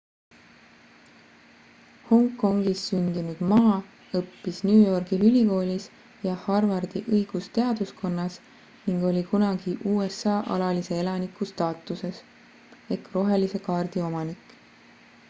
[2.05, 3.57] hongkongis sündinud ma
[4.19, 5.85] õppis new yorgi ülikoolis
[6.27, 8.37] ja harvardi õigusteaduskonnas
[8.87, 12.23] ning oli kunagi usa alalise elaniku staatuses
[13.19, 14.57] rohelise kaardi omanik